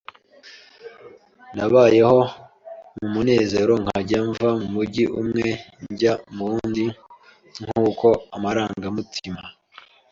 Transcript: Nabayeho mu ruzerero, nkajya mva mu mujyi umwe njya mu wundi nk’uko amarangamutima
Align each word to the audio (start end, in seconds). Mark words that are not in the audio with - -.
Nabayeho 1.55 2.19
mu 3.11 3.19
ruzerero, 3.27 3.73
nkajya 3.83 4.19
mva 4.29 4.49
mu 4.59 4.67
mujyi 4.75 5.03
umwe 5.21 5.45
njya 5.91 6.13
mu 6.35 6.43
wundi 6.49 6.85
nk’uko 7.63 8.07
amarangamutima 8.35 9.41